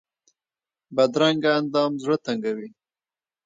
[0.95, 2.69] بدرنګه اندام زړه تنګوي